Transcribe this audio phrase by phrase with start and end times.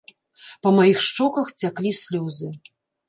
[0.67, 2.53] Па маіх шчоках цяклі слёзы.